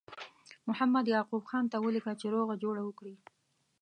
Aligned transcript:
محمد 0.67 1.05
یعقوب 1.13 1.43
خان 1.49 1.65
ته 1.71 1.77
ولیکه 1.79 2.11
چې 2.19 2.25
روغه 2.35 2.55
جوړه 2.63 2.81
وکړي. 2.85 3.15